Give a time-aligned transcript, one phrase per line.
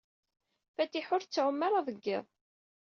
[0.75, 2.25] Fatiḥa ur tettɛumu ara deg yiḍ.